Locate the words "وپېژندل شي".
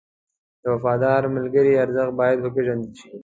2.41-3.09